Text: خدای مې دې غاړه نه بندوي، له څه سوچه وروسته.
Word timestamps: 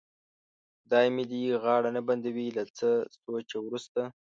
خدای 0.81 1.07
مې 1.15 1.23
دې 1.31 1.41
غاړه 1.63 1.89
نه 1.97 2.01
بندوي، 2.07 2.47
له 2.57 2.63
څه 2.77 2.89
سوچه 3.23 3.57
وروسته. 3.61 4.01